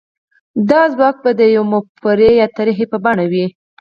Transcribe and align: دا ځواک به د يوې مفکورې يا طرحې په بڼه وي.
دا 0.69 0.81
ځواک 0.93 1.15
به 1.23 1.31
د 1.39 1.41
يوې 1.55 1.69
مفکورې 1.71 2.29
يا 2.41 2.47
طرحې 2.57 2.85
په 2.91 2.97
بڼه 3.03 3.25
وي. 3.31 3.45